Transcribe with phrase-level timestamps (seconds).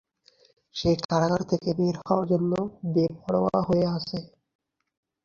[0.75, 2.51] সে কারাগার থেকে বের হওয়ার জন্য
[2.93, 4.17] বেপরোয়া হয়ে আছে।